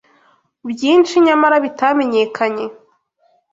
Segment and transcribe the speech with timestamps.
[0.69, 2.65] Byinshi nyamara bitamenyekanye